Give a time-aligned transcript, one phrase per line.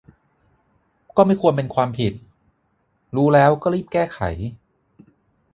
[1.17, 2.13] ก็ไม่ควรเป็นความผิด
[3.15, 4.19] รู้แล้วก็รีบแก้ไข